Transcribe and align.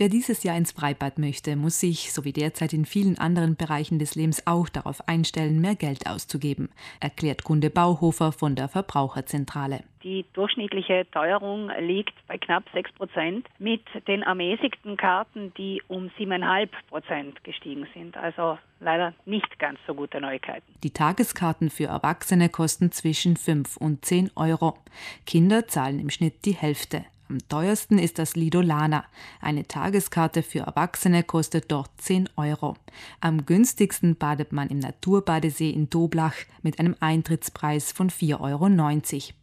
Wer 0.00 0.08
dieses 0.08 0.44
Jahr 0.44 0.56
ins 0.56 0.70
Freibad 0.70 1.18
möchte, 1.18 1.56
muss 1.56 1.80
sich, 1.80 2.12
so 2.12 2.24
wie 2.24 2.32
derzeit 2.32 2.72
in 2.72 2.84
vielen 2.84 3.18
anderen 3.18 3.56
Bereichen 3.56 3.98
des 3.98 4.14
Lebens 4.14 4.46
auch, 4.46 4.68
darauf 4.68 5.08
einstellen, 5.08 5.60
mehr 5.60 5.74
Geld 5.74 6.06
auszugeben, 6.06 6.68
erklärt 7.00 7.42
Kunde 7.42 7.68
Bauhofer 7.68 8.30
von 8.30 8.54
der 8.54 8.68
Verbraucherzentrale. 8.68 9.80
Die 10.04 10.24
durchschnittliche 10.34 11.04
Teuerung 11.10 11.72
liegt 11.80 12.14
bei 12.28 12.38
knapp 12.38 12.62
6 12.72 12.92
Prozent, 12.92 13.48
mit 13.58 13.82
den 14.06 14.22
ermäßigten 14.22 14.96
Karten, 14.96 15.52
die 15.58 15.82
um 15.88 16.12
7,5 16.16 16.68
Prozent 16.88 17.42
gestiegen 17.42 17.88
sind. 17.92 18.16
Also 18.16 18.56
leider 18.78 19.14
nicht 19.26 19.58
ganz 19.58 19.80
so 19.84 19.94
gute 19.94 20.20
Neuigkeiten. 20.20 20.72
Die 20.84 20.92
Tageskarten 20.92 21.70
für 21.70 21.86
Erwachsene 21.86 22.48
kosten 22.50 22.92
zwischen 22.92 23.36
5 23.36 23.76
und 23.78 24.04
10 24.04 24.30
Euro. 24.36 24.78
Kinder 25.26 25.66
zahlen 25.66 25.98
im 25.98 26.10
Schnitt 26.10 26.44
die 26.44 26.54
Hälfte. 26.54 27.04
Am 27.30 27.46
teuersten 27.46 27.98
ist 27.98 28.18
das 28.18 28.36
Lido 28.36 28.62
Lana. 28.62 29.04
Eine 29.42 29.68
Tageskarte 29.68 30.42
für 30.42 30.60
Erwachsene 30.60 31.22
kostet 31.22 31.70
dort 31.70 31.90
10 31.98 32.30
Euro. 32.36 32.74
Am 33.20 33.44
günstigsten 33.44 34.16
badet 34.16 34.52
man 34.52 34.68
im 34.68 34.78
Naturbadesee 34.78 35.68
in 35.68 35.90
Doblach 35.90 36.36
mit 36.62 36.78
einem 36.78 36.96
Eintrittspreis 37.00 37.92
von 37.92 38.08
4,90 38.08 38.40
Euro. 38.40 39.34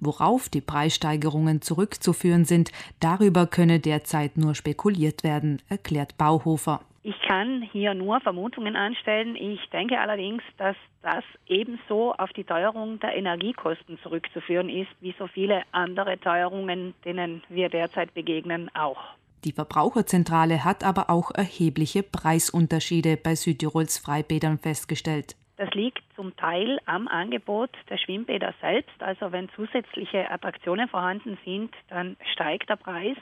Worauf 0.00 0.50
die 0.50 0.60
Preissteigerungen 0.60 1.62
zurückzuführen 1.62 2.44
sind, 2.44 2.72
darüber 2.98 3.46
könne 3.46 3.80
derzeit 3.80 4.36
nur 4.36 4.54
spekuliert 4.54 5.24
werden, 5.24 5.62
erklärt 5.68 6.18
Bauhofer. 6.18 6.82
Ich 7.02 7.18
kann 7.22 7.62
hier 7.62 7.94
nur 7.94 8.20
Vermutungen 8.20 8.76
anstellen. 8.76 9.34
Ich 9.34 9.60
denke 9.70 9.98
allerdings, 9.98 10.42
dass 10.58 10.76
das 11.02 11.24
ebenso 11.46 12.12
auf 12.12 12.30
die 12.34 12.44
Teuerung 12.44 13.00
der 13.00 13.16
Energiekosten 13.16 13.98
zurückzuführen 14.02 14.68
ist, 14.68 14.90
wie 15.00 15.14
so 15.18 15.26
viele 15.26 15.62
andere 15.72 16.18
Teuerungen, 16.20 16.92
denen 17.06 17.42
wir 17.48 17.70
derzeit 17.70 18.12
begegnen, 18.12 18.70
auch. 18.74 18.98
Die 19.44 19.52
Verbraucherzentrale 19.52 20.64
hat 20.64 20.84
aber 20.84 21.08
auch 21.08 21.30
erhebliche 21.30 22.02
Preisunterschiede 22.02 23.16
bei 23.16 23.34
Südtirols 23.34 23.98
Freibädern 23.98 24.58
festgestellt. 24.58 25.36
Das 25.56 25.70
liegt 25.72 26.02
zum 26.16 26.36
Teil 26.36 26.78
am 26.84 27.08
Angebot 27.08 27.70
der 27.88 27.96
Schwimmbäder 27.96 28.54
selbst. 28.60 29.02
Also 29.02 29.32
wenn 29.32 29.48
zusätzliche 29.50 30.30
Attraktionen 30.30 30.88
vorhanden 30.88 31.38
sind, 31.44 31.74
dann 31.88 32.16
steigt 32.32 32.68
der 32.68 32.76
Preis. 32.76 33.16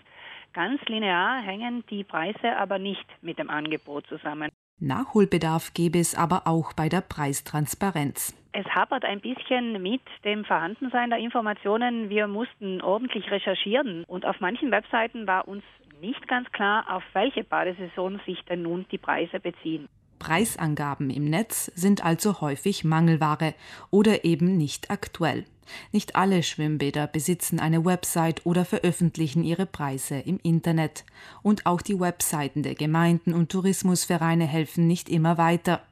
Ganz 0.53 0.81
linear 0.87 1.41
hängen 1.41 1.85
die 1.91 2.05
Preise 2.05 2.57
aber 2.57 2.79
nicht 2.79 3.07
mit 3.23 3.39
dem 3.39 3.51
Angebot 3.51 4.07
zusammen. 4.09 4.51
Nachholbedarf 4.81 5.75
gäbe 5.75 5.99
es 5.99 6.15
aber 6.15 6.47
auch 6.47 6.73
bei 6.73 6.89
der 6.89 7.01
Preistransparenz. 7.01 8.35
Es 8.53 8.67
hapert 8.67 9.05
ein 9.05 9.21
bisschen 9.21 9.83
mit 9.83 10.01
dem 10.25 10.45
Vorhandensein 10.45 11.11
der 11.11 11.19
Informationen. 11.19 12.09
Wir 12.11 12.27
mussten 12.29 12.81
ordentlich 12.81 13.31
recherchieren 13.31 14.05
und 14.05 14.25
auf 14.25 14.41
manchen 14.41 14.71
Webseiten 14.71 15.27
war 15.27 15.47
uns 15.47 15.63
nicht 16.01 16.27
ganz 16.29 16.51
klar, 16.53 16.85
auf 16.89 17.03
welche 17.13 17.45
Badesaison 17.45 18.21
sich 18.25 18.41
denn 18.45 18.63
nun 18.63 18.87
die 18.91 18.99
Preise 18.99 19.41
beziehen. 19.41 19.89
Preisangaben 20.19 21.11
im 21.11 21.25
Netz 21.25 21.67
sind 21.75 22.05
also 22.05 22.41
häufig 22.41 22.85
Mangelware 22.85 23.55
oder 23.91 24.25
eben 24.25 24.57
nicht 24.57 24.91
aktuell. 24.91 25.45
Nicht 25.93 26.17
alle 26.17 26.43
Schwimmbäder 26.43 27.07
besitzen 27.07 27.61
eine 27.61 27.85
Website 27.85 28.45
oder 28.47 28.65
veröffentlichen 28.65 29.45
ihre 29.45 29.67
Preise 29.67 30.19
im 30.19 30.39
Internet. 30.43 31.05
Und 31.43 31.67
auch 31.67 31.83
die 31.83 31.99
Webseiten 31.99 32.63
der 32.63 32.75
Gemeinden 32.75 33.33
und 33.35 33.51
Tourismusvereine 33.51 34.47
helfen 34.47 34.87
nicht 34.87 35.09
immer 35.09 35.39
weiter. 35.39 35.83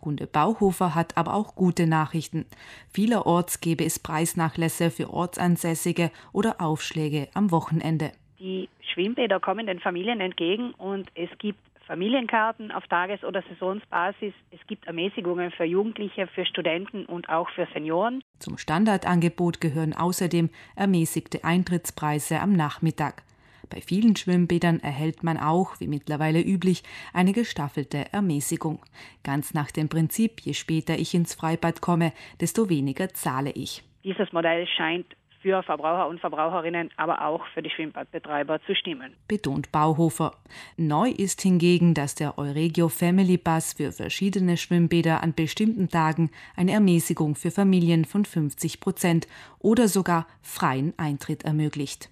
Gunde 0.00 0.26
Bauhofer 0.26 0.94
hat 0.94 1.16
aber 1.16 1.34
auch 1.34 1.54
gute 1.54 1.86
Nachrichten. 1.86 2.46
Vielerorts 2.92 3.60
gäbe 3.60 3.84
es 3.84 3.98
Preisnachlässe 3.98 4.90
für 4.90 5.10
Ortsansässige 5.10 6.10
oder 6.32 6.60
Aufschläge 6.60 7.28
am 7.34 7.50
Wochenende. 7.50 8.12
Die 8.38 8.68
Schwimmbäder 8.92 9.40
kommen 9.40 9.66
den 9.66 9.80
Familien 9.80 10.20
entgegen 10.20 10.72
und 10.74 11.10
es 11.14 11.30
gibt 11.38 11.58
Familienkarten 11.88 12.70
auf 12.70 12.86
Tages- 12.86 13.24
oder 13.24 13.42
Saisonsbasis. 13.48 14.34
Es 14.50 14.64
gibt 14.66 14.86
Ermäßigungen 14.86 15.50
für 15.50 15.64
Jugendliche, 15.64 16.26
für 16.28 16.44
Studenten 16.44 17.06
und 17.06 17.28
auch 17.30 17.48
für 17.50 17.66
Senioren. 17.72 18.22
Zum 18.38 18.58
Standardangebot 18.58 19.60
gehören 19.60 19.94
außerdem 19.94 20.50
ermäßigte 20.76 21.42
Eintrittspreise 21.44 22.40
am 22.40 22.52
Nachmittag. 22.52 23.22
Bei 23.70 23.80
vielen 23.80 24.16
Schwimmbädern 24.16 24.80
erhält 24.80 25.22
man 25.22 25.38
auch, 25.38 25.80
wie 25.80 25.88
mittlerweile 25.88 26.40
üblich, 26.40 26.82
eine 27.12 27.32
gestaffelte 27.32 28.12
Ermäßigung. 28.12 28.80
Ganz 29.24 29.54
nach 29.54 29.70
dem 29.70 29.88
Prinzip, 29.88 30.40
je 30.40 30.52
später 30.52 30.98
ich 30.98 31.14
ins 31.14 31.34
Freibad 31.34 31.80
komme, 31.80 32.12
desto 32.40 32.68
weniger 32.68 33.08
zahle 33.08 33.50
ich. 33.50 33.82
Dieses 34.04 34.32
Modell 34.32 34.66
scheint 34.66 35.06
für 35.40 35.62
Verbraucher 35.62 36.08
und 36.08 36.20
Verbraucherinnen, 36.20 36.90
aber 36.96 37.24
auch 37.24 37.46
für 37.54 37.62
die 37.62 37.70
Schwimmbadbetreiber 37.70 38.60
zu 38.66 38.74
stimmen. 38.74 39.14
Betont 39.28 39.72
Bauhofer. 39.72 40.32
Neu 40.76 41.10
ist 41.10 41.40
hingegen, 41.42 41.94
dass 41.94 42.14
der 42.14 42.38
Euregio 42.38 42.88
Family 42.88 43.36
Bus 43.36 43.74
für 43.74 43.92
verschiedene 43.92 44.56
Schwimmbäder 44.56 45.22
an 45.22 45.34
bestimmten 45.34 45.88
Tagen 45.88 46.30
eine 46.56 46.72
Ermäßigung 46.72 47.34
für 47.34 47.50
Familien 47.50 48.04
von 48.04 48.24
50 48.24 48.80
Prozent 48.80 49.28
oder 49.58 49.88
sogar 49.88 50.26
freien 50.42 50.94
Eintritt 50.96 51.44
ermöglicht. 51.44 52.10